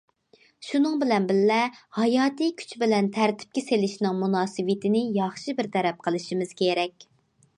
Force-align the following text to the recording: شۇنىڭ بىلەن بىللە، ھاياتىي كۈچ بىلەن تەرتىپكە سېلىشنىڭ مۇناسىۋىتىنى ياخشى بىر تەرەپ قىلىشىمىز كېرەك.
شۇنىڭ 0.67 0.93
بىلەن 1.01 1.27
بىللە، 1.31 1.57
ھاياتىي 1.97 2.49
كۈچ 2.61 2.73
بىلەن 2.83 3.11
تەرتىپكە 3.19 3.63
سېلىشنىڭ 3.67 4.17
مۇناسىۋىتىنى 4.23 5.05
ياخشى 5.21 5.57
بىر 5.61 5.73
تەرەپ 5.79 6.03
قىلىشىمىز 6.09 6.57
كېرەك. 6.63 7.09